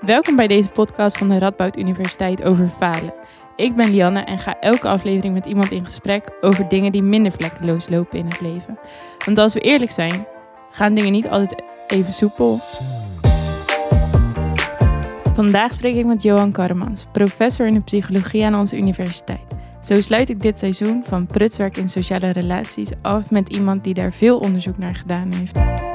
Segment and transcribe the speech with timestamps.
[0.00, 3.14] Welkom bij deze podcast van de Radboud Universiteit over falen.
[3.56, 7.32] Ik ben Lianne en ga elke aflevering met iemand in gesprek over dingen die minder
[7.32, 8.78] vlekkeloos lopen in het leven.
[9.24, 10.26] Want als we eerlijk zijn,
[10.70, 12.58] gaan dingen niet altijd even soepel.
[15.34, 19.46] Vandaag spreek ik met Johan Karremans, professor in de psychologie aan onze universiteit.
[19.84, 24.12] Zo sluit ik dit seizoen van Prutswerk in sociale relaties af met iemand die daar
[24.12, 25.88] veel onderzoek naar gedaan heeft.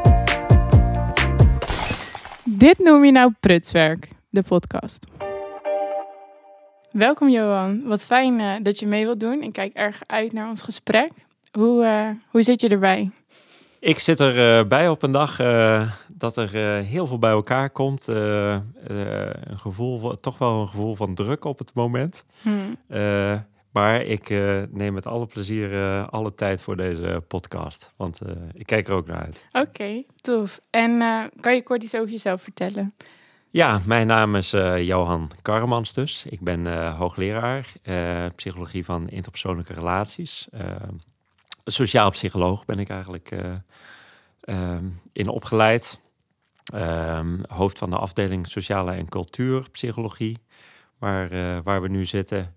[2.66, 5.08] Dit noem je nou Prutswerk, de podcast.
[6.92, 9.42] Welkom Johan, wat fijn eh, dat je mee wilt doen.
[9.42, 11.12] Ik kijk erg uit naar ons gesprek.
[11.52, 13.12] Hoe, eh, hoe zit je erbij?
[13.80, 17.32] Ik zit erbij uh, bij op een dag uh, dat er uh, heel veel bij
[17.32, 18.08] elkaar komt.
[18.08, 22.26] een gevoel, toch wel een gevoel van druk op het moment.
[22.42, 22.76] Hmm.
[23.76, 24.30] Maar ik
[24.72, 25.80] neem met alle plezier
[26.10, 27.92] alle tijd voor deze podcast.
[27.98, 28.20] Want
[28.54, 29.46] ik kijk er ook naar uit.
[29.52, 30.60] Oké, okay, tof.
[30.70, 31.00] En
[31.40, 32.94] kan je kort iets over jezelf vertellen?
[33.50, 36.26] Ja, mijn naam is Johan Karremans dus.
[36.30, 37.74] Ik ben hoogleraar
[38.36, 40.48] psychologie van interpersoonlijke relaties
[41.66, 43.36] sociaal psycholoog ben ik eigenlijk
[45.14, 46.00] in opgeleid.
[46.74, 50.38] Um, hoofd van de afdeling sociale en cultuurpsychologie,
[50.98, 52.54] waar, waar we nu zitten.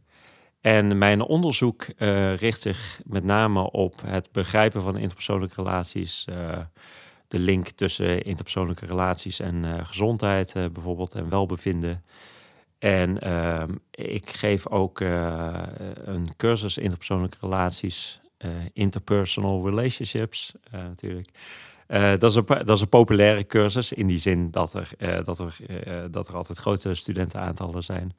[0.61, 6.25] En mijn onderzoek uh, richt zich met name op het begrijpen van interpersoonlijke relaties.
[7.29, 12.05] de link tussen interpersoonlijke relaties en gezondheid bijvoorbeeld en welbevinden.
[12.79, 18.21] En ehm, ik geef ook een cursus interpersoonlijke relaties
[18.73, 21.29] interpersonal relationships natuurlijk.
[22.19, 24.91] Dat, is een, dat is een populaire cursus in die zin dat er,
[25.25, 25.57] dat er,
[26.11, 28.15] dat er altijd grote studentenaantallen zijn.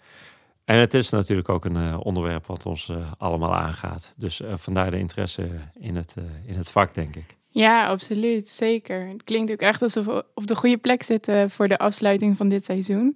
[0.70, 4.14] En het is natuurlijk ook een onderwerp wat ons allemaal aangaat.
[4.16, 7.36] Dus vandaar de interesse in het, in het vak, denk ik.
[7.48, 8.50] Ja, absoluut.
[8.50, 9.08] Zeker.
[9.08, 12.50] Het klinkt ook echt alsof we op de goede plek zitten voor de afsluiting van
[12.50, 13.16] dit seizoen.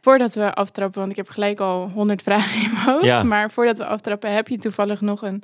[0.00, 3.04] Voordat we aftrappen, want ik heb gelijk al honderd vragen in mijn hoofd.
[3.04, 3.22] Ja.
[3.22, 5.42] Maar voordat we aftrappen, heb je toevallig nog een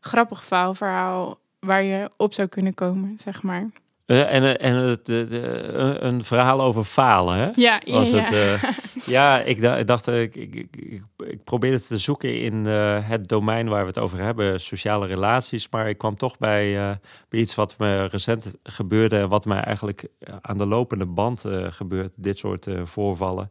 [0.00, 3.70] grappig verhaal waar je op zou kunnen komen, zeg maar.
[4.06, 5.40] Uh, en en het, de, de,
[6.00, 7.50] een verhaal over falen, hè?
[7.54, 8.70] Ja, Was ja, het, uh,
[9.14, 10.66] ja ik, ik, dacht, ik, ik,
[11.16, 15.68] ik, probeerde te zoeken in uh, het domein waar we het over hebben, sociale relaties.
[15.70, 16.98] Maar ik kwam toch bij,
[17.28, 20.08] bij iets wat me recent gebeurde en wat mij eigenlijk
[20.40, 23.50] aan de lopende band gebeurt, dit soort voorvallen.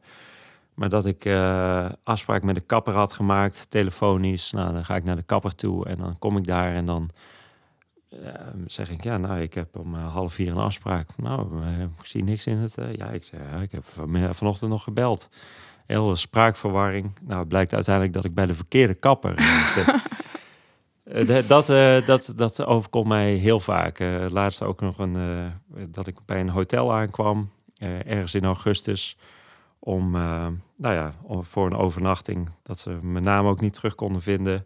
[0.73, 1.29] Maar dat ik
[2.03, 4.51] afspraak met de kapper had gemaakt, telefonisch.
[4.51, 7.09] Nou, dan ga ik naar de kapper toe en dan kom ik daar en dan
[8.65, 11.09] zeg ik, ja, nou, ik heb om uh, half vier een afspraak.
[11.17, 11.65] Nou,
[11.99, 12.75] ik zie niks in het.
[12.95, 15.29] ja, ik zeg, ja, ik heb van, vanochtend nog gebeld.
[15.85, 17.19] Heel spraakverwarring.
[17.21, 19.35] Nou, het blijkt uiteindelijk dat ik bij de verkeerde kapper
[19.75, 21.47] zit.
[21.47, 21.67] dat,
[22.05, 23.99] dat, dat overkomt mij heel vaak.
[24.29, 25.51] laatst ook nog een,
[25.87, 27.49] dat ik bij een hotel aankwam,
[28.05, 29.17] ergens in augustus
[29.83, 32.49] om, uh, nou ja, voor een overnachting.
[32.63, 34.65] Dat ze mijn naam ook niet terug konden vinden.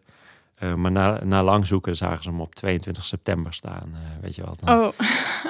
[0.63, 3.89] Uh, maar na, na lang zoeken zagen ze hem op 22 september staan.
[3.91, 4.61] Uh, weet je wat?
[4.65, 4.87] Oh.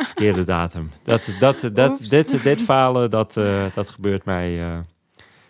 [0.05, 0.91] Verkeerde datum.
[1.03, 3.33] Dat, dat, dat, dit, dit falen, dat,
[3.73, 4.83] dat gebeurt mij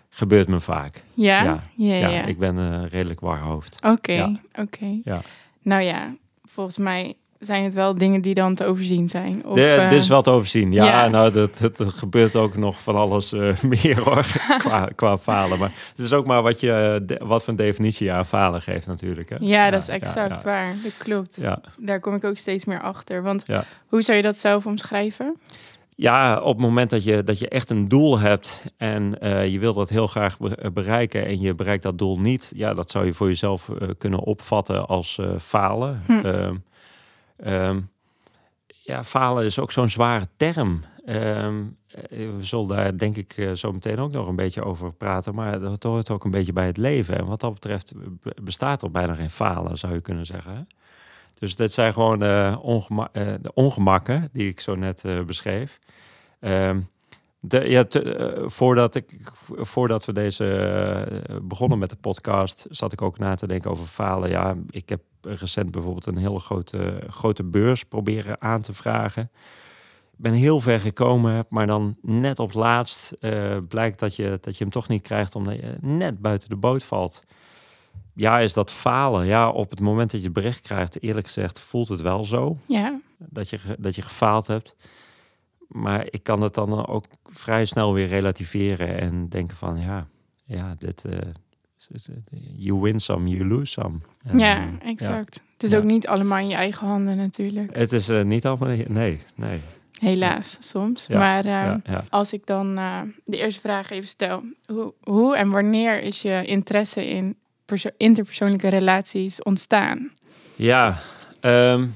[0.10, 1.04] gebeurt me vaak.
[1.14, 1.44] Ja?
[1.44, 2.08] Ja, ja, ja.
[2.08, 2.26] ja.
[2.26, 3.78] ik ben redelijk warhoofd.
[3.82, 5.00] Oké, oké.
[5.04, 5.22] Ja.
[5.62, 9.46] Nou ja, volgens mij zijn het wel dingen die dan te overzien zijn?
[9.46, 10.72] Of, de, dit is eh, wel te overzien.
[10.72, 14.26] Ja, nou, dat, dat, gebeurt ook nog van alles uh, meer hoor,
[14.58, 15.60] qua, qua falen.
[15.60, 18.88] Maar het is ook maar wat, je, de, wat voor definitie je aan falen geeft
[18.88, 19.30] natuurlijk.
[19.30, 19.36] Hè?
[19.40, 20.76] Ja, dat is exact waar.
[20.84, 21.38] Dat klopt.
[21.42, 21.62] Ja.
[21.78, 23.24] Daar kom ik ook steeds meer achter.
[23.24, 23.44] Want
[23.88, 25.36] hoe zou je dat zelf omschrijven?
[25.96, 29.60] Ja, op het moment dat je, dat je echt een doel hebt en uh, je
[29.60, 30.38] wil dat heel graag
[30.74, 34.88] bereiken en je bereikt dat doel niet, ja, dat zou je voor jezelf kunnen opvatten
[34.88, 36.02] als falen.
[36.06, 36.56] Hm.
[37.38, 37.82] Ehm,
[38.68, 40.84] ja, falen is ook zo'n zware term.
[41.06, 41.78] Um,
[42.10, 45.36] we zullen daar denk ik eh, zo meteen ook nog een beetje over praten.
[45.36, 47.18] Maar dat hoort ook een beetje bij het leven.
[47.18, 47.94] En wat dat betreft
[48.44, 50.68] bestaat er bijna geen falen, zou je kunnen zeggen.
[51.34, 52.58] Dus dit zijn gewoon uh,
[53.42, 55.80] de ongemakken die ik zo net beschreef.
[56.40, 56.90] Um,
[57.40, 57.86] de, ja,
[58.50, 63.72] voordat, ik, voordat we deze begonnen met de podcast, zat ik ook na te denken
[63.72, 64.30] over falen.
[64.30, 69.32] Ja, ik heb recent bijvoorbeeld een hele grote, grote beurs proberen aan te vragen.
[70.12, 74.58] Ik ben heel ver gekomen, maar dan net op laatst uh, blijkt dat je, dat
[74.58, 77.24] je hem toch niet krijgt omdat je net buiten de boot valt.
[78.14, 79.26] Ja, is dat falen?
[79.26, 82.58] Ja, op het moment dat je het bericht krijgt, eerlijk gezegd, voelt het wel zo.
[82.66, 83.00] Ja.
[83.18, 84.76] Dat je, dat je gefaald hebt.
[85.68, 90.08] Maar ik kan het dan ook vrij snel weer relativeren en denken van ja,
[90.46, 91.20] ja, dit, uh,
[92.56, 93.98] you win some, you lose some.
[94.34, 95.42] ja, exact.
[95.54, 97.76] Het is ook niet allemaal in je eigen handen natuurlijk.
[97.76, 99.60] Het is uh, niet allemaal, nee, nee.
[100.00, 101.08] Helaas, soms.
[101.08, 101.80] maar ehm,
[102.10, 102.76] als ik dan
[103.26, 104.44] de eerste vraag even stel.
[104.66, 107.38] Hoe, hoe en wanneer is je interesse in
[107.98, 110.12] interpersoonlijke relaties ontstaan?
[110.56, 111.00] Ja,
[111.42, 111.96] um,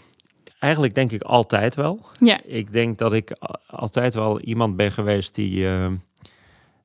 [0.62, 2.06] eigenlijk denk ik altijd wel.
[2.14, 2.40] Ja.
[2.44, 3.36] Ik denk dat ik
[3.68, 5.88] altijd wel iemand ben geweest die, uh,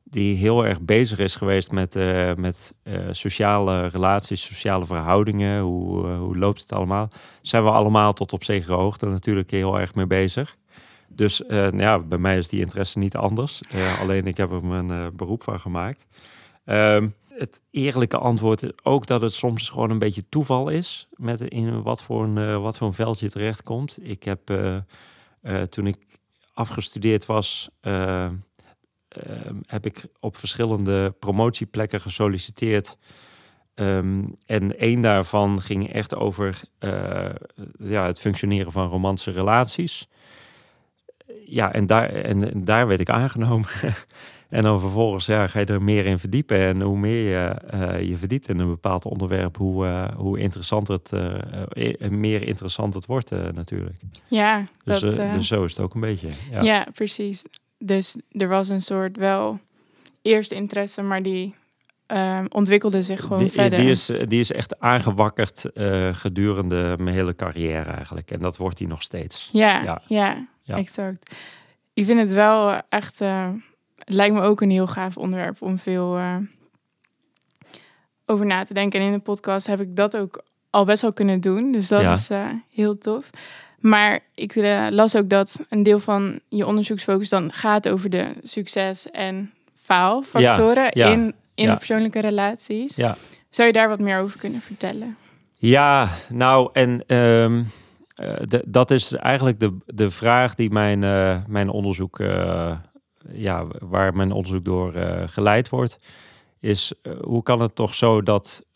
[0.04, 5.60] die heel erg bezig is geweest met, uh, met uh, sociale relaties, sociale verhoudingen.
[5.60, 7.08] Hoe, hoe loopt het allemaal?
[7.42, 10.56] Zijn we allemaal tot op zekere hoogte natuurlijk heel erg mee bezig.
[11.08, 13.60] Dus nou ja, bij mij is die interesse niet anders.
[14.00, 16.06] alleen ik heb er mijn beroep van gemaakt.
[16.64, 21.08] Um, het eerlijke antwoord is ook dat het soms gewoon een beetje toeval is.
[21.14, 23.98] Met in wat voor een, uh, wat voor een veld je terechtkomt.
[24.00, 24.76] Ik heb uh,
[25.42, 26.18] uh, toen ik
[26.54, 27.70] afgestudeerd was,
[29.66, 32.96] heb ik op verschillende promotieplekken gesolliciteerd.
[33.74, 36.60] Um, en één daarvan ging echt over
[37.78, 40.08] ja, het functioneren van romantische relaties.
[41.44, 43.68] Ja, en daar, en, en daar werd ik aangenomen.
[44.48, 46.58] En dan vervolgens ja, ga je er meer in verdiepen.
[46.58, 50.94] En hoe meer je uh, je verdiept in een bepaald onderwerp, hoe, uh, hoe interessanter
[50.94, 54.00] het, uh, meer interessant het wordt natuurlijk.
[54.28, 56.28] Ja, dus, dat, dus zo is het ook een beetje.
[56.50, 56.62] Ja.
[56.62, 57.44] ja, precies.
[57.78, 59.58] Dus er was een soort wel
[60.22, 61.54] eerste interesse, maar die
[62.06, 63.78] ehm, ontwikkelde zich gewoon die, verder.
[63.78, 65.70] Die is, die is echt aangewakkerd
[66.12, 68.30] gedurende mijn hele carrière eigenlijk.
[68.30, 69.48] En dat wordt die nog steeds.
[69.52, 70.76] Ja, ja, ja, ja.
[70.76, 71.34] exact.
[71.94, 73.18] Ik vind het wel echt
[74.06, 76.36] het lijkt me ook een heel gaaf onderwerp om veel uh,
[78.26, 79.00] over na te denken.
[79.00, 81.72] En in de podcast heb ik dat ook al best wel kunnen doen.
[81.72, 83.30] Dus dat is uh, heel tof.
[83.80, 84.54] Maar ik
[84.90, 90.88] las ook dat een deel van je onderzoeksfocus dan gaat over de succes- en faalfactoren
[90.90, 92.94] ja, in, in de persoonlijke relaties.
[93.50, 95.16] Zou je daar wat meer over kunnen vertellen?
[95.54, 97.66] Ja, nou en um,
[98.66, 100.98] dat is eigenlijk de, de vraag die mijn,
[101.48, 102.18] mijn onderzoek
[103.32, 104.92] ja, waar mijn onderzoek door
[105.26, 105.98] geleid wordt,
[106.60, 108.66] is hoe kan het toch zo dat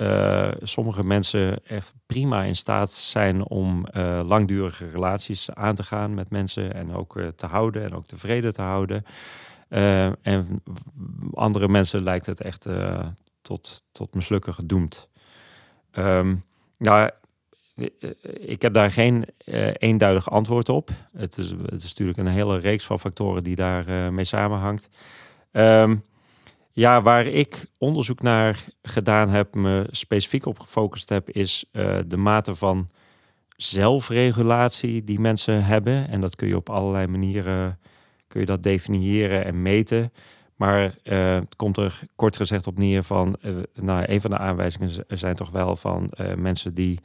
[0.62, 3.86] sommige mensen echt prima in staat zijn om
[4.24, 8.62] langdurige relaties aan te gaan met mensen en ook te houden en ook tevreden te
[8.62, 9.04] houden.
[10.22, 10.62] en
[11.32, 12.66] andere mensen lijkt het echt
[13.42, 15.08] tot, tot mislukken gedoemd.
[15.92, 16.44] Um,
[16.78, 17.10] nou,
[18.40, 20.90] ik heb daar geen uh, eenduidig antwoord op.
[21.16, 24.88] Het is, het is natuurlijk een hele reeks van factoren die daar uh, mee samenhangt.
[25.52, 26.04] Um,
[26.72, 31.64] ja, waar ik onderzoek naar gedaan heb, me specifiek op gefocust heb, is
[32.06, 32.88] de mate van
[33.56, 36.08] zelfregulatie die mensen hebben.
[36.08, 37.78] En dat kun je op allerlei manieren
[38.28, 40.12] kun je dat definiëren en meten.
[40.56, 43.36] Maar het komt er kort gezegd op neer van,
[43.74, 47.00] nou, een van de aanwijzingen zijn toch wel van mensen die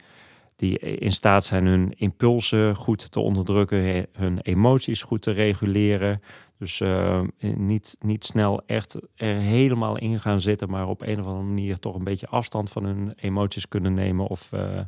[0.56, 6.20] die in staat zijn hun impulsen goed te onderdrukken, hun emoties goed te reguleren.
[6.58, 11.26] Dus uh, niet, niet snel echt er helemaal in gaan zitten, maar op een of
[11.26, 14.80] andere manier toch een beetje afstand van hun emoties kunnen nemen of uh,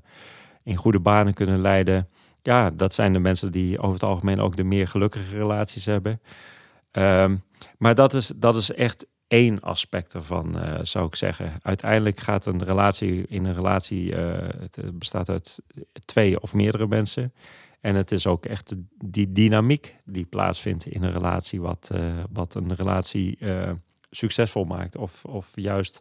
[0.65, 2.09] in goede banen kunnen leiden.
[2.43, 6.21] Ja, dat zijn de mensen die over het algemeen ook de meer gelukkige relaties hebben.
[6.93, 7.43] Um,
[7.79, 11.59] maar dat is, dat is echt één aspect ervan, uh, zou ik zeggen.
[11.63, 15.63] Uiteindelijk gaat een relatie in een relatie, uh, het bestaat uit
[16.05, 17.33] twee of meerdere mensen.
[17.81, 22.55] En het is ook echt die dynamiek die plaatsvindt in een relatie, wat, uh, wat
[22.55, 23.39] een relatie
[24.11, 24.97] succesvol maakt.
[24.97, 26.01] Of, of juist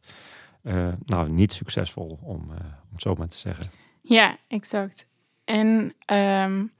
[1.05, 2.51] nou, niet succesvol, om,
[2.91, 3.71] om zo maar te zeggen.
[4.01, 5.07] Ja, exact.
[5.45, 6.71] En um,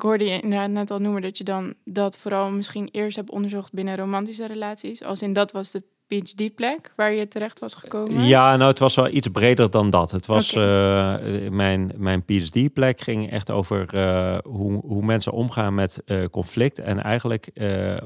[0.00, 3.30] ik hoorde je inderdaad net al noemen dat je dan dat vooral misschien eerst hebt
[3.30, 5.04] onderzocht binnen romantische relaties.
[5.04, 8.24] Als in dat was de PhD-plek waar je terecht was gekomen?
[8.24, 10.10] Ja, nou, het was wel iets breder dan dat.
[10.10, 11.42] Het was okay.
[11.42, 16.78] uh, mijn, mijn PhD-plek ging echt over uh, hoe, hoe mensen omgaan met uh, conflict.
[16.78, 17.46] En eigenlijk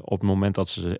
[0.01, 0.99] op het moment dat, ze,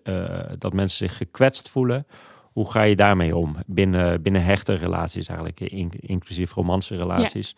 [0.58, 2.06] dat mensen zich gekwetst voelen,
[2.52, 3.56] hoe ga je daarmee om?
[3.66, 5.60] Binnen, binnen hechte relaties eigenlijk,
[6.00, 7.56] inclusief romantische relaties.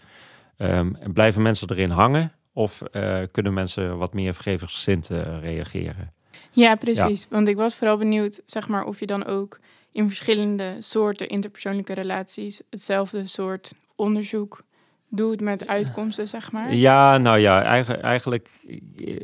[0.57, 0.79] Ja.
[0.79, 2.33] Um, blijven mensen erin hangen?
[2.59, 6.13] Of uh, kunnen mensen wat meer vergevingsgezind uh, reageren?
[6.51, 7.27] Ja, precies.
[7.31, 9.61] Want ik was vooral benieuwd, zeg maar, of je dan ook
[9.93, 14.63] in verschillende soorten interpersoonlijke relaties hetzelfde soort onderzoek
[15.09, 16.75] doet met uitkomsten, zeg maar.
[16.75, 18.51] Ja, nou ja, eigenlijk, eigenlijk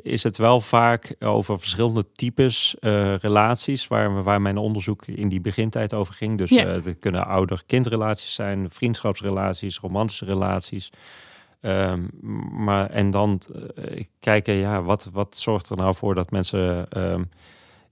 [0.03, 5.41] is het wel vaak over verschillende types uh, relaties waar, waar mijn onderzoek in die
[5.41, 6.39] begintijd over ging.
[6.39, 6.67] Dus ja.
[6.67, 10.91] het kunnen ouder-kindrelaties zijn, vriendschapsrelaties, romantische relaties.
[11.67, 12.11] Um,
[12.65, 13.41] maar en dan
[13.77, 17.29] uh, kijken, ja, wat, wat zorgt er nou voor dat mensen um,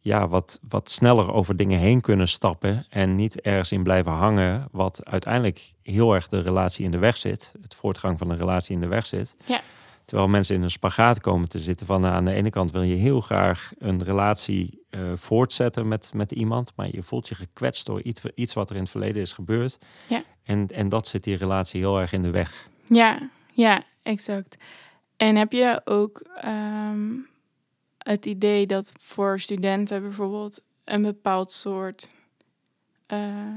[0.01, 4.69] ja, wat, wat sneller over dingen heen kunnen stappen en niet ergens in blijven hangen,
[4.71, 8.75] wat uiteindelijk heel erg de relatie in de weg zit, het voortgang van de relatie
[8.75, 9.37] in de weg zit.
[9.45, 9.61] Ja.
[10.05, 12.83] Terwijl mensen in een spagaat komen te zitten van nou, aan de ene kant wil
[12.83, 17.87] je heel graag een relatie uh, voortzetten met, met iemand, maar je voelt je gekwetst
[17.87, 19.79] door iets, iets wat er in het verleden is gebeurd.
[20.09, 20.23] Ja.
[20.43, 22.69] En, en dat zit die relatie heel erg in de weg.
[22.87, 24.57] Ja, ja, exact.
[25.17, 27.11] En heb je ook ehm,
[27.99, 32.09] het idee dat voor studenten bijvoorbeeld een bepaald soort
[33.09, 33.57] uh,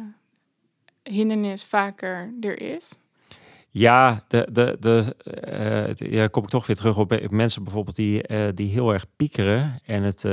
[1.04, 3.00] hindernis vaker er is?
[3.70, 5.16] Ja, de, de, de,
[5.98, 9.06] uh, ja, kom ik toch weer terug op mensen bijvoorbeeld die, uh, die heel erg
[9.16, 10.24] piekeren en het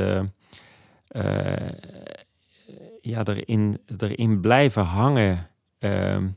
[3.01, 5.49] ja, erin, erin blijven hangen.
[5.79, 6.29] Ehm,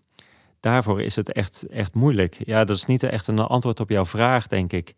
[0.65, 2.37] daarvoor is het echt, echt moeilijk.
[2.45, 4.93] Ja, dat is niet echt een antwoord op jouw vraag, denk ik.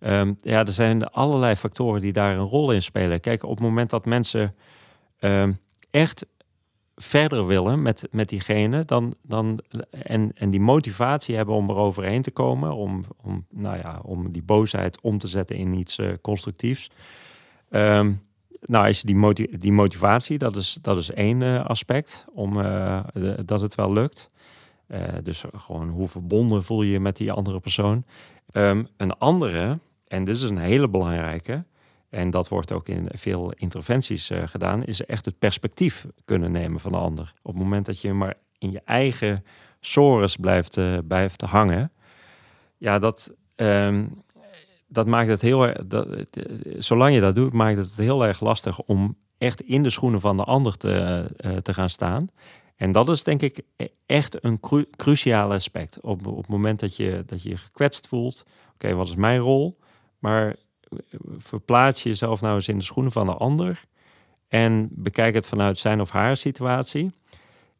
[0.00, 3.20] Um, ja, er zijn allerlei factoren die daar een rol in spelen.
[3.20, 4.54] Kijk, op het moment dat mensen
[5.20, 5.58] um,
[5.90, 6.26] echt
[6.96, 9.60] verder willen met, met diegene, dan, dan,
[9.90, 14.32] en, en die motivatie hebben om er overheen te komen, om, om, nou ja, om
[14.32, 16.90] die boosheid om te zetten in iets uh, constructiefs.
[17.70, 18.22] Um,
[18.60, 23.60] nou, is die, die motivatie, dat is, dat is één uh, aspect, om, de, dat
[23.60, 24.29] het wel lukt.
[25.22, 28.04] Dus gewoon hoe verbonden voel je je met die andere persoon.
[28.52, 31.64] Um, een andere, en dit is een hele belangrijke,
[32.08, 36.80] en dat wordt ook in veel interventies uh, gedaan, is echt het perspectief kunnen nemen
[36.80, 37.32] van de ander.
[37.42, 39.44] Op het moment dat je maar in je eigen
[39.80, 41.92] sores blijft, uh, blijft hangen,
[42.76, 44.22] ja, dat, um,
[44.88, 45.78] dat maakt het heel erg.
[46.78, 50.36] Zolang je dat doet, maakt het heel erg lastig om echt in de schoenen van
[50.36, 51.26] de ander te,
[51.62, 52.28] te gaan staan.
[52.80, 56.00] En dat is denk ik e-, echt een cru cruciaal aspect.
[56.00, 58.44] Op, op het moment dat je dat je, gekwetst voelt,
[58.74, 59.78] oké, wat is mijn rol?
[60.18, 60.56] Maar
[61.38, 63.84] verplaats jezelf nou eens in de schoenen van de ander
[64.48, 67.12] en bekijk het vanuit zijn of haar situatie.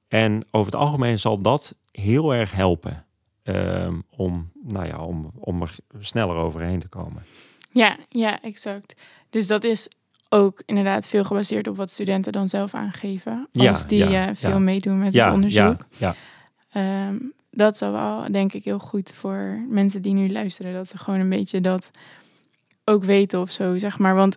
[0.08, 3.04] En over het algemeen zal dat heel erg helpen
[3.44, 7.22] um, om, nou ja, om, om er sneller overheen te komen.
[7.70, 8.94] Ja, ja, exact.
[9.30, 9.88] Dus dat is
[10.32, 13.48] ook inderdaad veel gebaseerd op wat studenten dan zelf aangeven.
[13.52, 14.58] Als ja, die ja, uh, veel ja.
[14.58, 15.86] meedoen met het onderzoek.
[15.96, 16.14] Ja,
[17.08, 20.72] um, dat zou wel, denk ik, heel goed voor mensen die nu luisteren.
[20.72, 21.90] Dat ze gewoon een beetje dat
[22.84, 24.14] ook weten of zo, zeg maar.
[24.14, 24.36] Want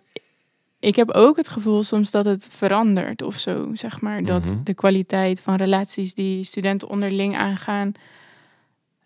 [0.78, 4.24] ik heb ook het gevoel soms dat het verandert of zo, zeg maar.
[4.24, 4.62] Dat Mhm.
[4.64, 7.92] de kwaliteit van relaties die studenten onderling aangaan.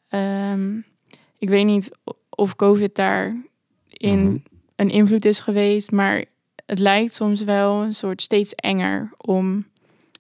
[0.09, 0.77] Ehm,
[1.39, 1.91] ik weet niet
[2.31, 3.39] of COVID daarin
[4.01, 4.37] Mhm.
[4.77, 6.25] een invloed is geweest, maar
[6.69, 9.67] het lijkt soms wel een soort steeds enger om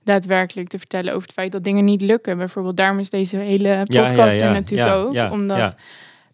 [0.02, 2.36] daadwerkelijk te vertellen over het feit dat dingen niet lukken.
[2.38, 5.74] Bijvoorbeeld daarom is deze hele ja, podcast ja, er natuurlijk ook, omdat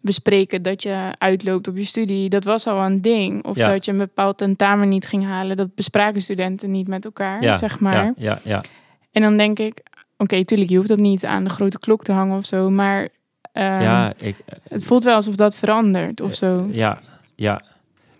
[0.01, 3.45] bespreken dat je uitloopt op je studie, dat was al een ding.
[3.45, 3.67] Of Ja.
[3.69, 7.57] dat je een bepaald tentamen niet ging halen, dat bespraken studenten niet met elkaar, Ja,
[7.57, 8.05] zeg maar.
[8.05, 8.63] Ja, ja, ja.
[9.11, 9.83] En dan denk ik,
[10.17, 13.07] oké, tuurlijk, je hoeft dat niet aan de grote klok te hangen of zo, maar
[13.51, 14.35] ehm, ja, ik,
[14.69, 16.67] het voelt wel alsof dat verandert of zo.
[16.71, 16.99] ja,
[17.35, 17.61] ja.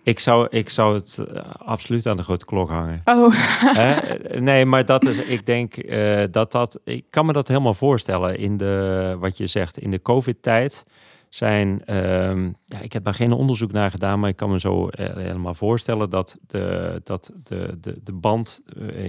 [0.06, 3.00] Ik zou, ik zou het eh, absoluut aan de grote klok hangen.
[3.04, 4.14] Oh, Hè?
[4.40, 8.38] Nee, maar dat is, ik denk eh, dat dat, ik kan me dat helemaal voorstellen
[8.38, 10.84] in de, wat je zegt, in de COVID-tijd
[11.28, 14.88] zijn, ehm, ja, ik heb daar geen onderzoek naar gedaan, maar ik kan me zo
[14.88, 18.62] eh, helemaal voorstellen dat de, dat de, de, de band,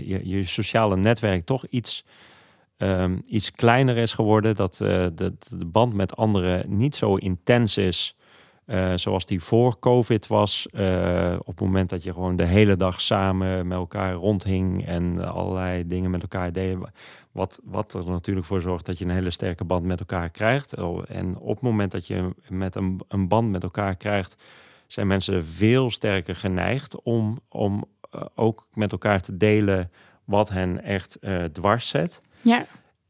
[0.04, 2.06] je, je sociale netwerk toch iets,
[2.78, 8.16] ehm, iets kleiner is geworden, dat de, de band met anderen niet zo intens is.
[8.68, 10.68] Eh, zoals die voor COVID was.
[10.72, 15.32] eh, op het moment dat je gewoon de hele dag samen met elkaar rondhing en
[15.34, 16.78] allerlei dingen met elkaar deed.
[17.32, 20.78] Wat, wat er natuurlijk voor zorgt dat je een hele sterke band met elkaar krijgt.
[20.78, 24.38] Oh, En op het moment dat je met een, een band met elkaar krijgt,
[24.88, 29.92] zijn mensen veel sterker geneigd om, om eh, ook met elkaar te delen
[30.24, 31.20] wat hen echt
[31.52, 32.22] dwars zet.
[32.42, 32.66] ja,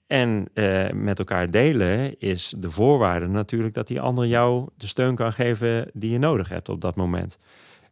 [0.08, 5.16] En eh, met elkaar delen is de voorwaarde natuurlijk dat die ander jou de steun
[5.16, 7.38] kan geven die je nodig hebt op dat moment.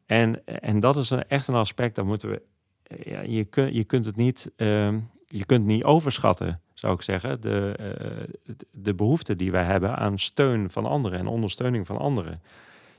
[0.05, 2.41] En, en dat is een, echt een aspect, daar moeten we.
[2.84, 7.01] eh, Ja, je, kun, je kunt het niet, ehm, je kunt niet overschatten, zou ik
[7.01, 7.41] zeggen.
[7.41, 12.41] De, eh, de behoefte die wij hebben aan steun van anderen en ondersteuning van anderen.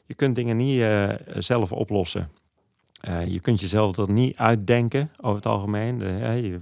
[0.05, 0.85] Je kunt dingen niet
[1.37, 2.31] zelf oplossen.
[3.27, 5.97] Je kunt jezelf er niet uitdenken over het algemeen.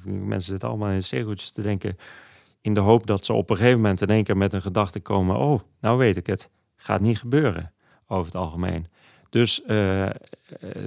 [0.05, 1.97] Mensen zitten allemaal in cirkeltjes te denken
[2.65, 5.01] in de hoop dat ze op een gegeven moment in één keer met een gedachte
[5.01, 7.73] komen: oh, nou weet ik het, gaat niet gebeuren
[8.07, 8.87] over het algemeen.
[9.31, 10.13] Dus eh, eh,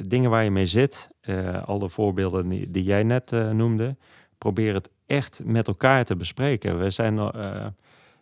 [0.01, 3.95] dingen waar je mee zit, eh, al de voorbeelden die, die jij net eh, noemde,
[4.37, 6.79] probeer het echt met elkaar te bespreken.
[6.79, 7.31] We zijn, eh,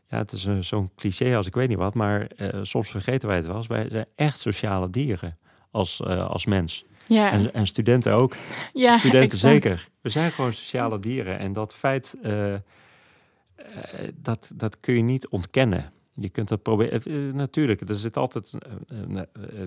[0.10, 3.28] ja, het is een- zo'n cliché als ik weet niet wat, maar eh, soms vergeten
[3.28, 3.68] wij het wel eens.
[3.68, 5.38] Wij zijn echt sociale dieren
[5.72, 6.86] als, eh, als mens.
[7.08, 8.36] ja, En, en studenten ook.
[8.74, 9.54] ja, Studenten exact.
[9.54, 9.90] zeker.
[10.02, 11.40] We zijn gewoon sociale dieren.
[11.40, 12.60] En dat feit, eh, eh,
[14.16, 15.92] dat, dat kun je niet ontkennen.
[16.14, 17.36] je kunt het proberen.
[17.36, 18.54] natuurlijk, er zit, altijd,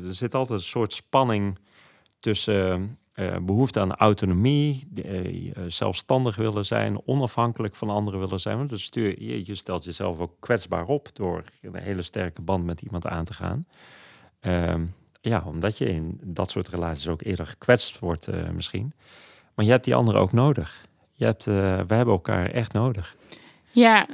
[0.04, 1.59] er zit altijd een soort spanning
[2.21, 2.99] tussen
[3.42, 4.88] behoefte aan autonomie,
[5.66, 8.57] zelfstandig willen zijn, onafhankelijk van anderen willen zijn.
[8.57, 12.80] Want stuur, je, je stelt jezelf ook kwetsbaar op door een hele sterke band met
[12.80, 13.66] iemand aan te gaan.
[14.40, 14.85] Ehm,
[15.21, 18.92] ja, omdat je in dat soort relaties ook eerder gekwetst wordt misschien.
[19.54, 20.87] Maar je hebt die anderen ook nodig.
[21.12, 23.16] Je hebt, we hebben elkaar echt nodig.
[23.78, 24.06] Ja,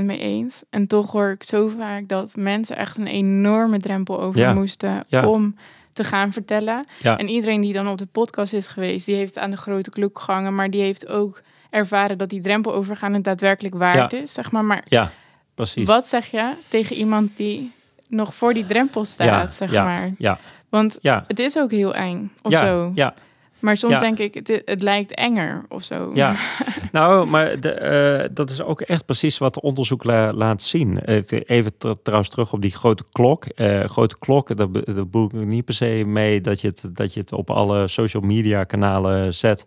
[0.00, 0.64] 100% mee eens.
[0.70, 5.56] En toch hoor ik zo vaak dat mensen echt een enorme drempel over moesten om
[5.92, 6.86] te gaan vertellen.
[7.02, 10.18] En iedereen die dan op de podcast is geweest, die heeft aan de grote klok
[10.18, 14.52] gehangen, maar die heeft ook ervaren dat die drempel overgaan het daadwerkelijk waard is, zeg
[14.52, 14.64] maar.
[14.64, 15.12] Maar ja,
[15.54, 15.86] precies.
[15.86, 17.72] Wat zeg je tegen iemand die
[18.08, 20.10] nog voor die drempel staat, zeg maar?
[20.18, 20.38] Ja.
[20.68, 22.92] Want het is ook heel eng, of zo.
[22.94, 23.14] Ja,
[23.62, 26.10] maar soms denk ik, het, het, lijkt enger of zo.
[26.14, 26.36] Ja,
[26.92, 30.98] nou, maar de, uh, dat is ook echt precies wat onderzoek laat zien.
[30.98, 33.46] Even trouwens terug op die grote klok.
[33.56, 37.20] Uh, grote klok, dat, dat ik niet per se mee dat je, het, dat je
[37.20, 39.64] het op alle social media kanalen zet.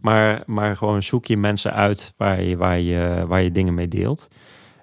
[0.00, 3.88] Maar, maar gewoon zoek je mensen uit waar je, waar je, waar je dingen mee
[3.88, 4.28] deelt.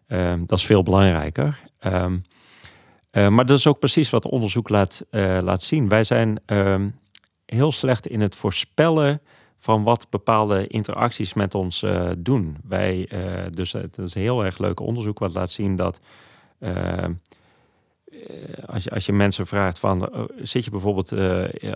[0.07, 1.59] Uh, dat is veel belangrijker.
[1.85, 2.21] Um,
[3.11, 5.05] maar dat is ook precies wat onderzoek laat,
[5.41, 5.89] laat zien.
[5.89, 6.87] Wij zijn ehm,
[7.45, 9.21] heel slecht in het voorspellen
[9.57, 12.57] van wat bepaalde interacties met ons uh, doen.
[12.63, 15.99] Wij, uh, dus het is een heel erg leuk onderzoek wat laat zien dat
[16.59, 17.05] uh,
[18.65, 21.11] als, je, als je mensen vraagt van zit je bijvoorbeeld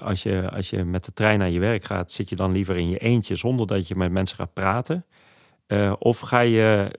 [0.01, 2.77] als, je, als je met de trein naar je werk gaat, zit je dan liever
[2.77, 5.05] in je eentje zonder dat je met mensen gaat praten?
[5.99, 6.91] of ga je,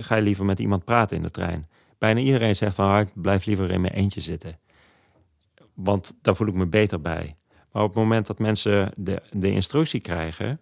[0.00, 1.68] ga je liever met iemand praten in de trein?
[1.98, 4.58] Bijna iedereen zegt van ah, ik blijf liever in mijn eentje zitten.
[5.74, 7.36] Want daar voel ik me beter bij.
[7.76, 10.60] Maar op het moment dat mensen de, de instructie krijgen,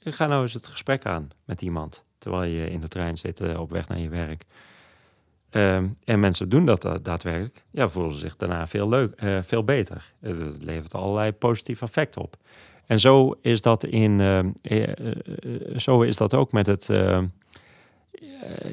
[0.00, 3.60] ga nou eens het gesprek aan met iemand terwijl je in de trein zit eh,
[3.60, 4.44] op weg naar je werk.
[5.50, 9.64] Ehm, en mensen doen dat daadwerkelijk, ja, voelen ze zich daarna veel, leuk, uh, veel
[9.64, 10.12] beter.
[10.20, 12.36] Het levert allerlei positieve effecten op.
[12.86, 14.88] En zo is dat, in, uh,
[15.76, 17.26] zo is dat ook met het, ehm,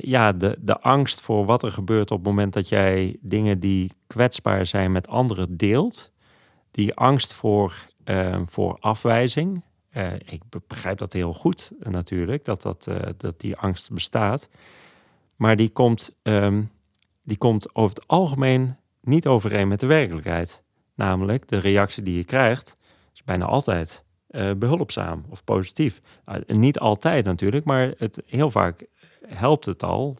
[0.01, 3.91] ja, de, de angst voor wat er gebeurt op het moment dat jij dingen die
[4.07, 6.11] kwetsbaar zijn met anderen deelt
[6.71, 9.63] die angst voor, uh, voor afwijzing.
[9.93, 14.49] Uh, ik begrijp dat heel goed natuurlijk, dat, dat, uh, dat die angst bestaat.
[15.35, 16.71] Maar die komt, um,
[17.23, 20.63] die komt over het algemeen niet overeen met de werkelijkheid.
[20.95, 22.77] Namelijk, de reactie die je krijgt
[23.13, 24.03] is bijna altijd
[24.57, 26.01] behulpzaam of positief.
[26.45, 28.85] niet altijd natuurlijk, maar het, heel vaak
[29.27, 30.17] helpt het al.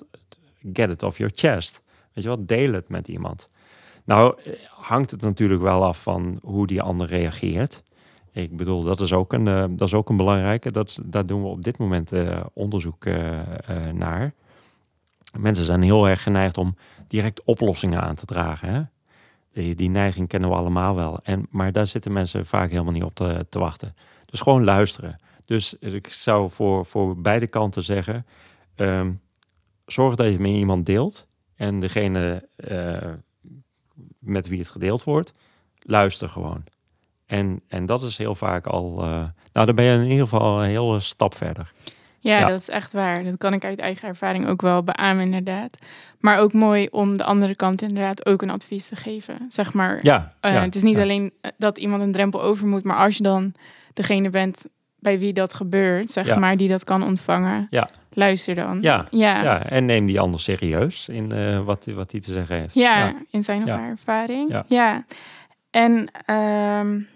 [0.74, 1.82] Get it off your chest.
[2.14, 2.48] Weet je wat?
[2.48, 3.50] Deel het met iemand.
[4.12, 7.84] Nou, eh, hangt het natuurlijk wel af van hoe die ander reageert.
[8.32, 10.72] Ik bedoel, dat is ook een, uh, dat is ook een belangrijke.
[10.72, 13.06] Dat, daar doen we op dit moment uh, onderzoek
[13.94, 14.34] naar.
[15.38, 16.76] Mensen zijn heel erg geneigd om
[17.08, 18.74] direct oplossingen aan te dragen.
[18.74, 18.82] Hè?
[19.54, 21.20] Die, die neiging kennen we allemaal wel.
[21.24, 23.96] En, maar daar zitten mensen vaak helemaal niet op te, te wachten.
[24.26, 25.20] Dus gewoon luisteren.
[25.46, 28.26] Dus ik zou voor, voor beide kanten zeggen:
[28.76, 29.22] um,
[29.86, 31.28] zorg dat je met iemand deelt.
[31.56, 32.48] En degene
[34.22, 35.34] met wie het gedeeld wordt,
[35.80, 36.64] luister gewoon.
[37.26, 39.04] En, en dat is heel vaak al.
[39.04, 41.72] Uh, nou, dan ben je in ieder geval een hele stap verder.
[42.20, 43.24] Ja, dat is echt waar.
[43.24, 45.78] Dat kan ik uit eigen ervaring ook wel beamen, inderdaad.
[46.20, 49.46] Maar ook mooi om de andere kant inderdaad ook een advies te geven.
[49.48, 52.98] Zeg maar, ja, uh, het is niet alleen dat iemand een drempel over moet, maar
[52.98, 53.54] als je dan
[53.94, 54.66] degene bent
[55.00, 57.90] bij wie dat gebeurt, zeg maar, die dat kan ontvangen, ja.
[58.14, 58.82] Luister dan.
[58.82, 59.44] Ja, ja.
[59.44, 59.66] ja.
[59.66, 62.74] en neem die ander serieus in uh, wat, wat hij te zeggen heeft.
[62.74, 64.64] Ja, in zijn of haar ervaring.
[64.68, 65.06] Ja.
[65.70, 67.08] En um,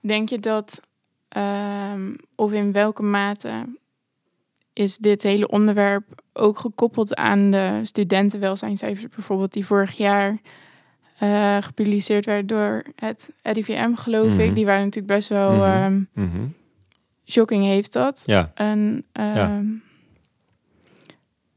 [0.00, 0.80] denk je dat,
[1.36, 3.50] um, of in welke mate
[4.72, 10.38] is dit hele onderwerp ook gekoppeld aan de studentenwelzijncijfers bijvoorbeeld die vorig jaar
[11.22, 14.46] uh, gepubliceerd werd door het RIVM, geloof ik.
[14.46, 14.54] Mhm.
[14.54, 15.52] Die waren natuurlijk best wel
[16.12, 16.54] mm
[17.26, 18.22] shocking, heeft dat.
[18.26, 18.52] Ja.
[18.54, 19.34] Een ja.
[19.34, 19.66] Ehm,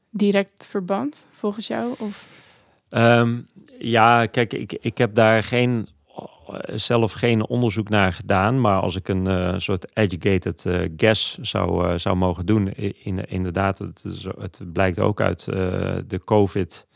[0.10, 1.96] direct verband, volgens jou?
[1.98, 2.28] Of?
[2.90, 3.48] Um,
[3.80, 5.90] ja, kijk, ik, ik heb daar geen
[6.66, 11.88] zelf geen onderzoek naar gedaan, maar als ik een uh, soort educated uh, guess zou,
[11.88, 12.68] uh, zou mogen doen,
[13.04, 14.04] in, inderdaad, het,
[14.40, 15.46] het blijkt ook uit
[16.08, 16.88] de COVID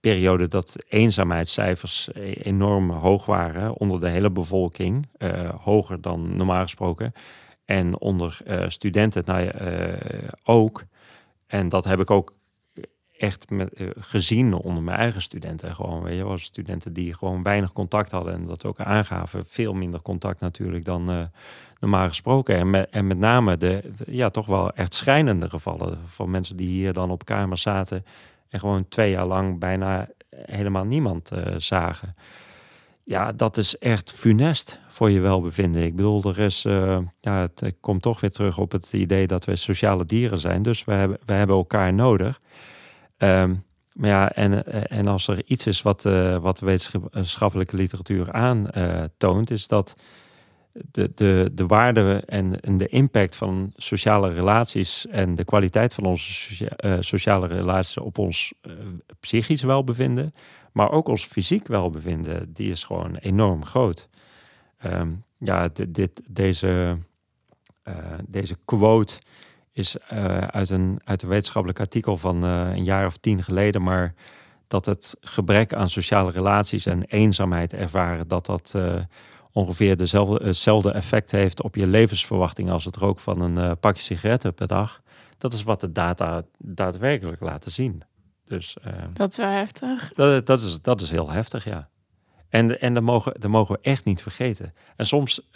[0.00, 5.08] periode dat eenzaamheidscijfers e-, enorm hoog waren onder de hele bevolking,
[5.60, 7.12] hoger dan normaal gesproken.
[7.70, 10.84] En onder uh, studenten nou, uh, ook.
[11.46, 12.34] En dat heb ik ook
[13.18, 15.74] echt met, gezien onder mijn eigen studenten.
[15.74, 19.46] Gewoon, weet je, was studenten die gewoon weinig contact hadden en dat ook aangaven.
[19.46, 21.30] Veel minder contact natuurlijk dan
[21.80, 22.56] normaal gesproken.
[22.56, 26.68] En met, en met name de, ja, toch wel echt schrijnende gevallen van mensen die
[26.68, 28.04] hier dan op kamers zaten
[28.48, 32.14] en gewoon twee jaar lang bijna helemaal niemand zagen.
[33.10, 35.82] Ja, dat is echt funest voor je welbevinden.
[35.82, 36.62] Ik bedoel, er is,
[37.20, 40.62] ja, het komt toch weer terug op het idee dat we sociale dieren zijn.
[40.62, 42.40] Dus we hebben, we hebben elkaar nodig.
[43.18, 48.32] Um, maar ja, en, en als er iets is wat, uh, wat de wetenschappelijke literatuur
[48.32, 49.94] aantoont, is dat
[50.72, 56.04] de, de, de waarde en, en de impact van sociale relaties en de kwaliteit van
[56.04, 56.68] onze
[57.00, 58.52] sociale relaties op ons
[59.20, 60.34] psychisch welbevinden,
[60.72, 64.08] maar ook ons fysiek welbevinden, die is gewoon enorm groot.
[64.84, 66.98] Um, ja, dit, deze,
[68.28, 69.18] deze quote
[69.72, 73.82] is uh, uit, een, uit een wetenschappelijk artikel van uh, een jaar of tien geleden,
[73.82, 74.14] maar
[74.66, 78.74] dat het gebrek aan sociale relaties en eenzaamheid ervaren, dat dat
[79.52, 84.54] ongeveer dezelfde, hetzelfde effect heeft op je levensverwachting als het roken van een pakje sigaretten
[84.54, 85.02] per dag.
[85.38, 88.02] Dat is wat de data daadwerkelijk laten zien.
[88.50, 88.76] Dus,
[89.12, 90.12] dat is wel heftig.
[90.14, 91.88] Dat, dat, is, dat is heel heftig, ja.
[92.48, 94.74] En, en dat, mogen, dat mogen we echt niet vergeten.
[94.96, 95.48] En soms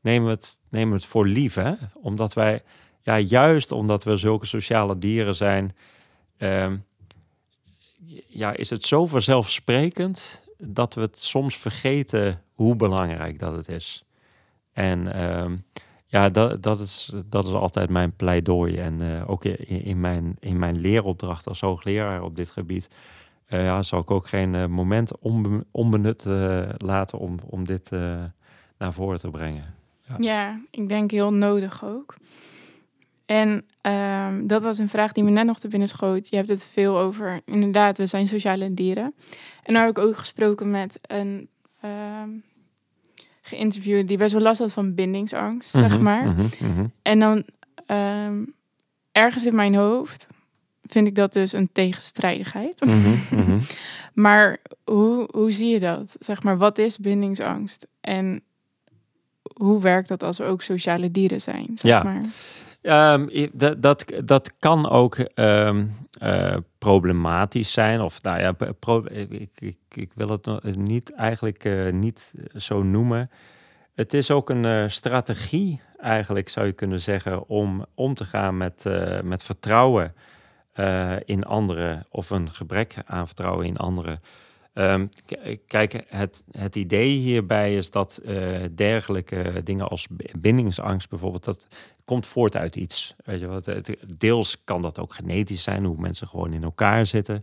[0.00, 1.72] nemen, we het, nemen we het voor lief, hè?
[1.94, 2.62] omdat wij
[3.02, 5.76] ja, juist omdat we zulke sociale dieren zijn,
[6.36, 6.76] ehm,
[8.26, 14.04] ja, is het zo vanzelfsprekend dat we het soms vergeten hoe belangrijk dat het is.
[14.72, 15.56] En ehm,
[16.10, 18.76] ja, dat, dat, is, dat is altijd mijn pleidooi.
[18.76, 22.88] En uh, ook in, mijn, in mijn leeropdracht als hoogleraar op dit gebied,
[23.48, 25.12] uh, ja, zal ik ook geen uh, moment
[25.70, 26.24] onbenut
[26.76, 27.90] laten om, om dit
[28.78, 29.74] naar voren te brengen.
[30.08, 30.14] Ja.
[30.18, 32.16] ja, ik denk heel nodig ook.
[33.26, 36.28] En um, dat was een vraag die me net nog te binnen schoot.
[36.28, 39.14] Je hebt het veel over, inderdaad, we zijn sociale dieren.
[39.62, 41.48] En daar heb ik ook gesproken met een
[43.48, 46.24] geïnterviewde die best wel last had van bindingsangst, zeg mhm, maar.
[46.24, 47.44] Mm -hmm, En dan
[47.86, 48.54] um,
[49.12, 50.26] ergens in mijn hoofd
[50.82, 52.84] vind ik dat dus een tegenstrijdigheid.
[53.30, 53.58] Mhm,
[54.14, 56.16] maar hoe, hoe zie je dat?
[56.18, 57.86] Zeg maar, wat is bindingsangst?
[58.00, 58.42] En
[59.54, 61.66] hoe werkt dat als we ook sociale dieren zijn?
[61.74, 62.02] Zeg ja.
[62.02, 62.22] Maar?
[62.88, 68.00] Um, dat, dat, dat kan ook um, uh, problematisch zijn.
[68.00, 68.54] Of nou ja,
[69.28, 73.30] ik, ik, ik, wil het niet eigenlijk uh, niet zo noemen.
[73.94, 78.56] Het is ook een uh, strategie, eigenlijk zou je kunnen zeggen, om om te gaan
[78.56, 78.84] met,
[79.22, 80.14] met vertrouwen
[81.24, 84.20] in anderen of een gebrek aan vertrouwen in anderen.
[84.74, 85.08] Um,
[85.66, 90.06] kijk, het, het idee hierbij is dat uh, dergelijke dingen als
[90.38, 91.68] bindingsangst bijvoorbeeld, dat
[92.04, 93.14] komt voort uit iets.
[93.24, 93.66] Weet je wat?
[93.66, 97.42] Het, deels kan dat ook genetisch zijn, hoe mensen gewoon in elkaar zitten.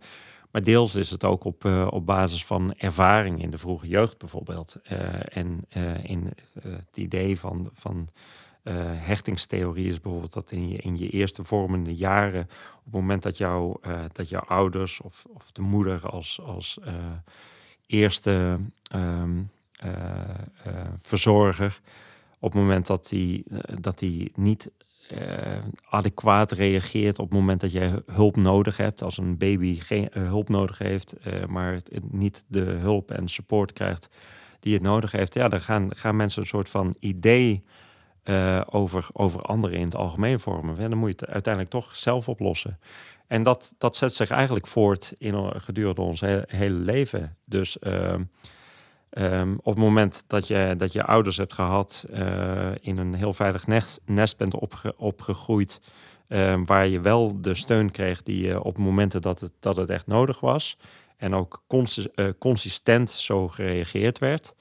[0.51, 4.17] Maar deels is het ook op, uh, op basis van ervaring in de vroege jeugd
[4.17, 4.75] bijvoorbeeld.
[4.91, 5.65] Uh, en
[6.03, 8.09] in het idee van, van
[8.67, 12.41] uh, hechtingstheorie is bijvoorbeeld dat in je, in je eerste vormende jaren,
[12.77, 16.77] op het moment dat, jou, uh, dat jouw ouders of, of de moeder als, als
[16.85, 16.93] uh,
[17.87, 18.59] eerste
[18.95, 19.49] um,
[20.97, 21.81] verzorger,
[22.39, 23.45] op het moment dat die,
[23.79, 24.71] dat die niet
[25.89, 30.49] adequaat reageert op het moment dat jij hulp nodig hebt, als een baby geen hulp
[30.49, 31.15] nodig heeft,
[31.47, 34.09] maar niet de hulp en support krijgt
[34.59, 37.63] die het nodig heeft, ja, dan gaan, gaan mensen een soort van idee
[38.25, 40.77] uh, over, over anderen in het algemeen vormen.
[40.77, 42.79] En dan moet je het uiteindelijk toch zelf oplossen.
[43.27, 47.37] En dat, dat zet zich eigenlijk voort in, gedurende ons hele leven.
[47.45, 48.15] Dus uh,
[49.09, 53.33] um, op het moment dat je, dat je ouders hebt gehad, uh, in een heel
[53.33, 55.81] veilig nest, nest bent opge, opgegroeid,
[56.27, 59.89] ehm, waar je wel de steun kreeg die je op momenten dat het, dat het
[59.89, 60.77] echt nodig was,
[61.17, 62.07] en ook cons
[62.39, 64.55] consistent zo gereageerd werd.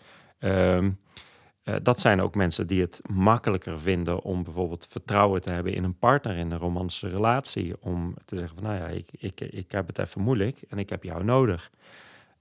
[1.64, 5.84] Uh, dat zijn ook mensen die het makkelijker vinden om bijvoorbeeld vertrouwen te hebben in
[5.84, 7.74] een partner in een romantische relatie.
[7.80, 10.88] Om te zeggen van nou ja, ik, ik, ik heb het even moeilijk en ik
[10.88, 11.70] heb jou nodig.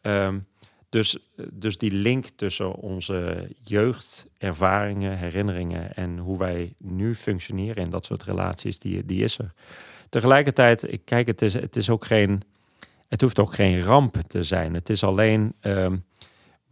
[0.02, 0.48] Um,
[0.94, 1.18] dus,
[1.52, 8.24] dus die link tussen onze jeugdervaringen, herinneringen en hoe wij nu functioneren in dat soort
[8.24, 9.54] relaties, die, die is er.
[10.10, 12.42] Tegelijkertijd, ik kijk, het is, het is ook geen,
[13.08, 14.74] het hoeft ook geen ramp te zijn.
[14.74, 16.04] Het is alleen um,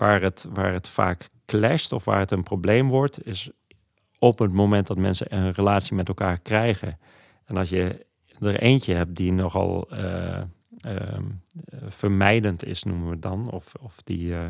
[0.02, 3.52] waar, het, waar het vaak clasht of waar het een probleem wordt, is
[4.20, 7.00] op het moment dat mensen een relatie met elkaar krijgen.
[7.46, 8.06] En als je
[8.40, 10.42] er eentje hebt die nogal uh,
[10.86, 11.20] uh,
[11.88, 14.46] vermijdend is, noemen we het dan, of, of die, uh,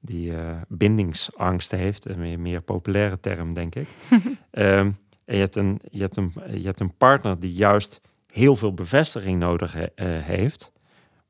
[0.00, 0.32] die
[0.68, 3.88] bindingsangst heeft, een meer, meer populaire term, denk ik.
[4.10, 4.22] um,
[5.24, 8.74] en je hebt, een, je, hebt een, je hebt een partner die juist heel veel
[8.74, 10.72] bevestiging nodig he, heeft.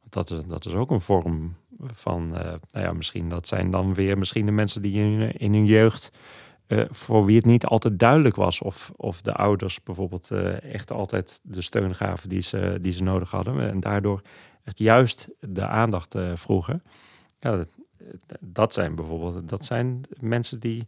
[0.09, 1.57] Dat is, dat is ook een vorm
[1.93, 5.53] van, uh, nou ja, misschien dat zijn dan weer misschien de mensen die in, in
[5.53, 6.11] hun jeugd
[6.89, 10.31] voor wie het niet altijd duidelijk was of, of de ouders bijvoorbeeld
[10.63, 13.71] echt altijd de steun gaven die ze, die ze nodig hadden.
[13.71, 14.21] En daardoor
[14.65, 16.83] echt juist de aandacht vroegen.
[17.41, 17.69] Ja, dat,
[18.41, 20.87] dat zijn bijvoorbeeld dat zijn mensen die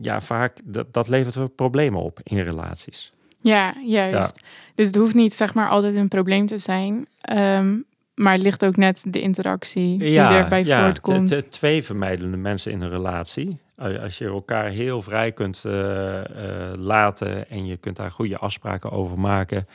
[0.00, 3.12] ja, vaak dat, dat levert problemen op in relaties.
[3.40, 4.40] Ja, juist.
[4.74, 7.06] Dus het hoeft niet zeg maar altijd een probleem te zijn.
[7.20, 7.76] Ehm,
[8.14, 11.28] maar het ligt ook net de interactie die erbij ja, voortkomt.
[11.28, 13.58] De twee vermijdende mensen in een relatie.
[13.76, 16.22] Als je elkaar heel vrij kunt uh,
[16.74, 19.68] laten en je kunt daar goede afspraken over maken,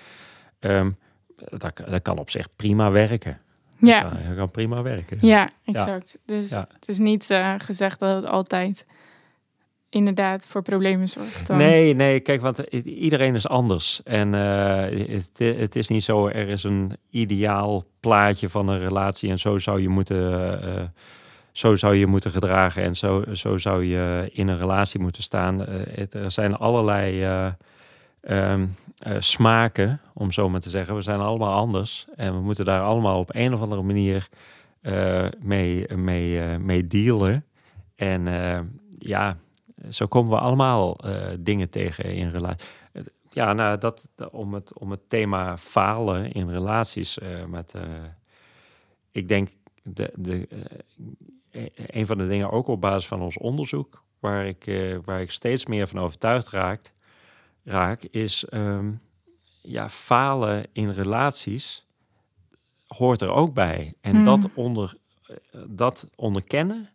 [0.60, 0.98] um,
[1.36, 3.40] dat, dat kan op zich prima werken.
[3.78, 4.04] Ja.
[4.04, 5.18] Dat kan, prima werken.
[5.22, 6.18] Ja, exact.
[6.26, 8.86] Dus het is niet uh, gezegd dat het altijd
[9.90, 11.48] inderdaad voor problemen zorgt.
[11.48, 11.58] Dan.
[11.58, 14.02] Nee, nee, kijk, want iedereen is anders.
[14.04, 19.30] En uh, het, het, is niet zo, er is een ideaal plaatje van een relatie
[19.30, 20.82] en zo zou je moeten, uh,
[21.52, 25.62] zo zou je moeten gedragen en zo, zo zou je in een relatie moeten staan.
[25.62, 27.26] Uh, het, er zijn allerlei
[28.22, 28.76] um,
[29.20, 30.96] smaken, om zo maar te zeggen.
[30.96, 34.30] We zijn allemaal anders en we moeten daar allemaal op een of andere manier
[35.40, 37.46] mee, mee, mee dealen.
[37.96, 38.28] En
[38.98, 39.38] ja,
[39.90, 42.68] zo komen we allemaal uh, dingen tegen in relatie.
[43.30, 47.18] Ja, nou, dat, om, het, om het thema falen in relaties.
[47.18, 47.84] Uh, met, uh,
[49.12, 49.50] ik denk,
[49.84, 50.48] de, de,
[51.88, 54.72] een van de dingen ook op basis van ons onderzoek, waar ik,
[55.04, 56.94] waar ik steeds meer van overtuigd raakt,
[57.64, 59.02] raak, is um,
[59.62, 61.88] ja, falen in relaties
[62.88, 63.94] hoort er ook bij.
[64.02, 64.26] En hmm.
[64.26, 64.96] dat, onder,
[65.68, 66.90] dat onderkennen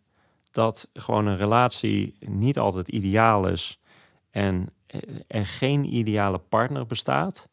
[0.55, 3.79] dat gewoon een relatie niet altijd ideaal is
[4.31, 4.69] en
[5.27, 7.47] er geen ideale partner bestaat.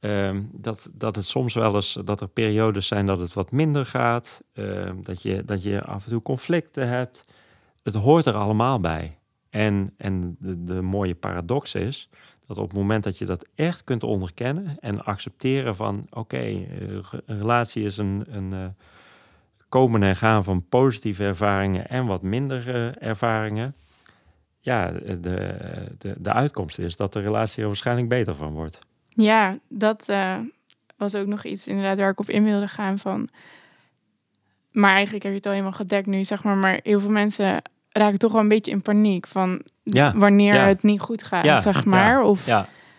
[0.00, 3.86] Um, dat, dat het soms wel eens, dat er periodes zijn dat het wat minder
[3.86, 7.24] gaat, um, dat, je, dat je af en toe conflicten hebt.
[7.82, 9.18] Het hoort er allemaal bij.
[9.50, 12.08] En, en de, mooie paradox is
[12.46, 16.64] dat op het moment dat je dat echt kunt onderkennen en accepteren van oké, eh,
[17.26, 18.66] een relatie is een, een, uh,
[19.72, 23.74] komen en gaan van positieve ervaringen en wat mindere ervaringen.
[24.60, 25.20] Ja, de,
[25.98, 28.78] de, de uitkomst is dat de relatie er waarschijnlijk beter van wordt.
[29.08, 30.36] Ja, dat uh,
[30.96, 33.28] was ook nog iets inderdaad waar ik op in wilde gaan van.
[34.70, 36.56] Maar eigenlijk heb je het al helemaal gedekt nu, zeg maar.
[36.56, 40.66] Maar heel veel mensen raken toch wel een beetje in paniek van ja, wanneer ja.
[40.66, 42.22] het niet goed gaat, ja, zeg maar.
[42.22, 42.46] Of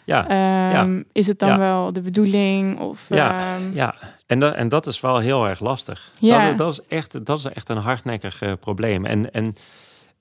[0.05, 2.79] ja, um, is het dan wel de bedoeling?
[2.79, 3.71] Of, ja, um...
[3.73, 3.95] ja.
[4.33, 6.11] En, dat, en dat is wel heel erg lastig.
[6.19, 6.47] Ja.
[6.47, 9.05] Dat, dat, is, echt, dat is echt een hardnekkig uh, probleem.
[9.05, 9.55] En, en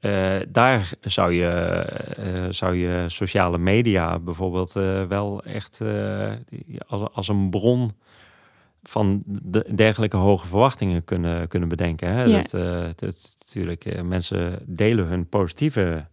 [0.01, 1.87] uh, daar zou je,
[2.19, 4.73] uh, zou je sociale media bijvoorbeeld
[5.09, 5.81] wel echt
[6.87, 7.91] als, als een bron
[8.83, 12.09] van de, dergelijke hoge verwachtingen kunnen, kunnen bedenken.
[12.09, 12.23] Hè?
[12.23, 12.43] Ja.
[12.43, 12.51] Dat,
[12.99, 16.07] dat, natuurlijk, mensen delen hun positieve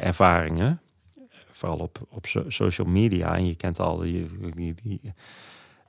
[0.00, 0.80] ervaringen
[1.50, 3.36] vooral op, op social media.
[3.36, 5.00] En je kent al die, die, die,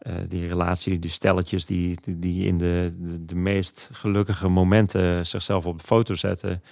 [0.08, 5.66] uh, die relatie, die stelletjes die, die in de, de, de, meest gelukkige momenten zichzelf
[5.66, 6.64] op de foto zetten.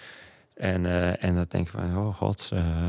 [0.53, 2.85] En, uh, en dan denk je van, oh god, uh,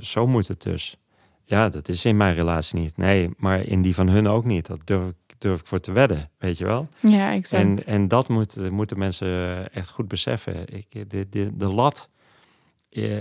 [0.00, 0.96] zo moet het dus.
[1.44, 2.96] Ja, dat is in mijn relatie niet.
[2.96, 4.66] Nee, maar in die van hun ook niet.
[4.66, 6.88] Dat durf ik, durf ik voor te wedden, weet je wel?
[7.00, 7.62] Ja, exact.
[7.62, 10.74] En, en dat moet, moeten mensen echt goed beseffen.
[10.76, 12.10] Ik, de, de, de lat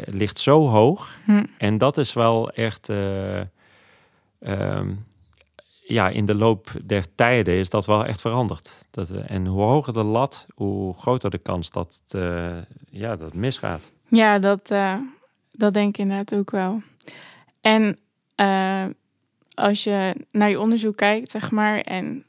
[0.05, 1.17] ligt zo hoog.
[1.25, 1.45] Hm.
[1.57, 2.89] En dat is wel echt.
[4.39, 5.05] Um,
[5.87, 8.87] ja, in de loop der tijden is dat wel echt veranderd.
[8.91, 12.01] Dat, uh, en hoe hoger de lat, hoe groter de kans dat,
[12.89, 13.91] ja, dat het misgaat.
[14.07, 14.67] Ja, dat,
[15.51, 16.81] dat denk ik inderdaad ook wel.
[17.61, 17.99] En
[19.53, 22.25] als je naar je onderzoek kijkt, zeg maar, en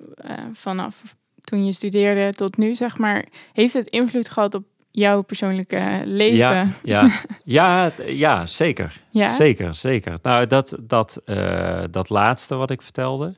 [0.53, 1.03] vanaf
[1.40, 4.64] toen je studeerde tot nu, zeg maar, heeft het invloed gehad op
[4.97, 6.37] jouw persoonlijke leven.
[6.37, 7.11] Ja, ja,
[7.45, 9.03] ja, ja zeker.
[9.11, 9.29] Ja?
[9.29, 10.19] Zeker, zeker.
[10.23, 13.37] Nou, dat, dat, uh, dat laatste wat ik vertelde.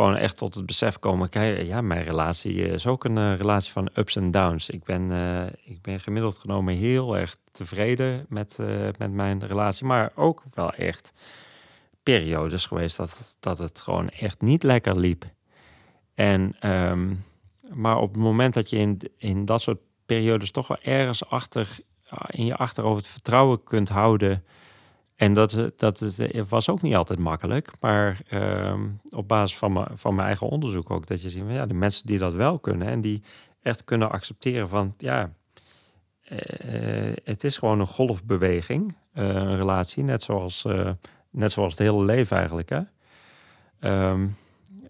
[0.00, 1.28] Gewoon echt tot het besef komen.
[1.28, 4.70] Kijk, ja, mijn relatie is ook een uh, relatie van ups en downs.
[4.70, 8.58] Ik ben, uh, ik ben gemiddeld genomen heel erg tevreden met,
[8.98, 9.86] met mijn relatie.
[9.86, 11.12] Maar ook wel echt
[12.02, 15.24] periodes geweest dat, dat het gewoon echt niet lekker liep.
[16.14, 17.24] En, um,
[17.74, 21.78] maar op het moment dat je in, in dat soort periodes toch wel ergens achter
[22.26, 24.44] in je achterhoofd het vertrouwen kunt houden.
[25.20, 27.72] En dat, dat is, was ook niet altijd makkelijk.
[27.80, 28.74] Maar uh,
[29.10, 31.06] op basis van, van mijn eigen onderzoek ook.
[31.06, 32.88] Dat je ziet, ja, de mensen die dat wel kunnen.
[32.88, 33.22] En die
[33.62, 35.32] echt kunnen accepteren van, ja,
[36.32, 38.96] uh, het is gewoon een golfbeweging.
[39.12, 40.66] Een relatie, net zoals,
[41.30, 42.68] net zoals het hele leven eigenlijk.
[42.68, 42.80] Hè?
[44.10, 44.36] Um,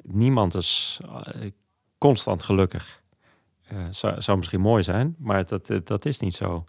[0.02, 1.00] niemand is
[1.98, 3.02] constant gelukkig.
[3.90, 6.64] Zou, zou, misschien mooi zijn, maar dat, dat is niet zo.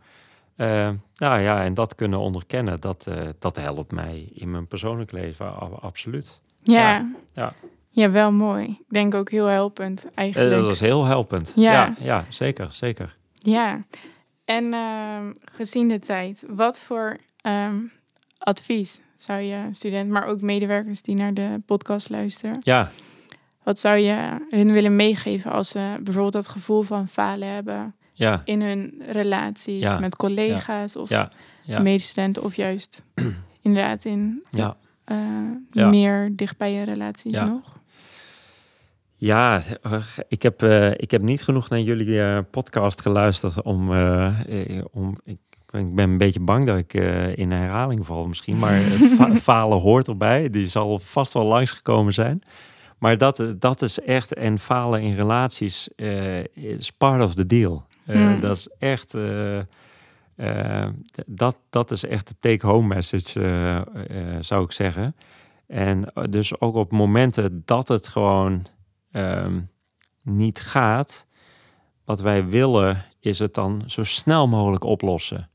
[0.56, 3.08] Nou ja, en dat kunnen onderkennen, dat,
[3.40, 6.42] dat helpt mij in mijn persoonlijk leven absoluut.
[6.64, 7.12] Ja.
[7.34, 7.54] ja.
[7.90, 8.12] ja.
[8.12, 8.66] wel mooi.
[8.70, 10.62] Ik denk ook heel helpend eigenlijk.
[10.62, 11.54] dat is heel helpend.
[11.56, 13.18] Ja, ja, zeker, zeker.
[13.34, 13.86] Ja,
[14.46, 17.80] en ehm, gezien de tijd, wat voor ehm,
[18.38, 22.92] advies zou je student, maar ook medewerkers die naar de podcast luisteren, ja.
[23.64, 28.42] wat zou je hun willen meegeven als ze bijvoorbeeld dat gevoel van falen hebben ja.
[28.46, 31.10] in hun relaties met collega's of
[31.66, 33.04] medestudenten of juist
[33.62, 34.44] inderdaad in.
[34.54, 37.80] Uh, meer dicht bij je relaties nog?
[39.16, 39.62] Ja,
[40.28, 43.90] ik heb, uh, ik heb niet genoeg naar jullie uh, podcast geluisterd om.
[44.92, 45.38] om ik,
[45.70, 46.94] ik, ben een beetje bang dat ik
[47.38, 48.60] in herhaling val misschien.
[48.60, 48.80] Maar
[49.50, 50.50] falen hoort erbij.
[50.50, 52.42] Die zal vast wel langsgekomen zijn.
[52.98, 54.34] Maar dat, dat is echt.
[54.34, 55.90] En falen in relaties
[56.54, 57.90] is part of the deal.
[58.06, 58.40] Hmm.
[58.40, 59.16] Dat is echt.
[61.26, 63.86] dat, dat is echt de take-home message,
[64.40, 65.16] zou ik zeggen.
[65.68, 68.68] En dus ook op momenten dat het gewoon
[69.12, 69.62] Ehm,
[70.24, 71.28] niet gaat,
[72.06, 75.50] wat wij willen is het dan zo snel mogelijk oplossen.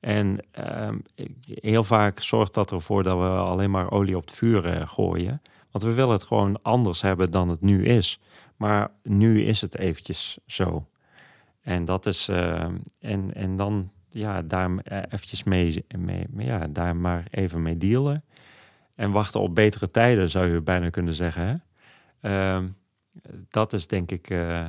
[0.00, 0.98] En ehm,
[1.44, 5.42] heel vaak zorgt dat ervoor dat we alleen maar olie op het vuur uh, gooien.
[5.70, 8.20] Want we willen het gewoon anders hebben dan het nu is.
[8.56, 10.86] Maar nu is het eventjes zo.
[11.62, 12.28] En dat is.
[12.28, 12.66] Uh,
[13.00, 18.24] en, en dan ja, daar eh, eventjes mee, mee, ja, daar maar even mee dealen.
[18.94, 21.46] En wachten op betere tijden, zou je bijna kunnen zeggen.
[21.46, 21.56] Hè?
[23.50, 24.66] dat is denk ik uh,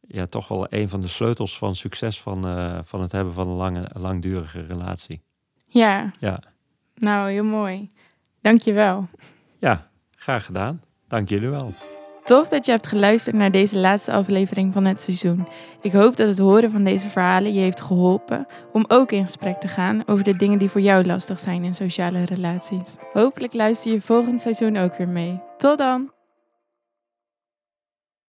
[0.00, 2.42] ja, toch wel een van de sleutels van succes van,
[2.84, 5.22] van het hebben van een lange, langdurige relatie.
[5.66, 6.12] Ja.
[6.18, 6.42] ja.
[6.94, 7.90] Nou, heel mooi.
[8.40, 9.08] Dank je wel.
[9.58, 10.82] Ja, graag gedaan.
[11.08, 11.72] Dank jullie wel.
[12.28, 15.48] Tof dat je hebt geluisterd naar deze laatste aflevering van het seizoen.
[15.82, 19.56] Ik hoop dat het horen van deze verhalen je heeft geholpen om ook in gesprek
[19.56, 22.96] te gaan over de dingen die voor jou lastig zijn in sociale relaties.
[23.12, 25.40] Hopelijk luister je volgend seizoen ook weer mee.
[25.58, 26.17] Tot dan!